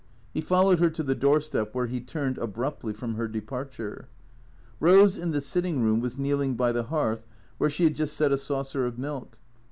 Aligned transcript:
He 0.33 0.41
followed 0.41 0.79
her 0.79 0.89
to 0.89 1.03
the 1.03 1.13
doorstep 1.13 1.75
where 1.75 1.85
he 1.85 2.01
turned 2.01 2.39
abruptly 2.39 2.91
from 2.91 3.13
her 3.13 3.27
departure. 3.27 4.07
Rose 4.79 5.15
in 5.15 5.29
the 5.29 5.41
sitting 5.41 5.83
room 5.83 5.99
was 6.01 6.17
kneeling 6.17 6.55
by 6.55 6.71
the 6.71 6.81
hearth 6.85 7.23
where 7.59 7.69
she 7.69 7.83
had 7.83 7.93
just 7.93 8.17
set 8.17 8.31
a 8.31 8.37
saucer 8.39 8.87
of 8.87 8.97
milk. 8.97 9.37